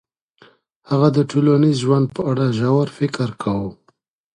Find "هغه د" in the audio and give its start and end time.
0.89-1.17